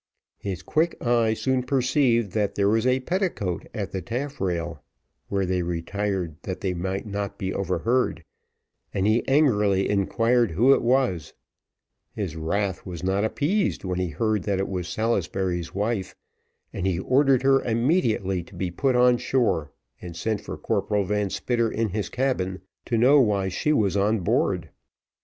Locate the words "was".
2.69-2.87, 10.81-11.33, 12.83-13.03, 14.69-14.87, 23.71-23.95